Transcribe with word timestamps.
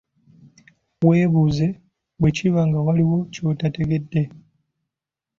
Weebuze 1.07 1.67
bwe 2.19 2.29
kiba 2.37 2.61
nga 2.67 2.79
waliwo 2.85 3.17
ky'otategedde. 3.33 4.21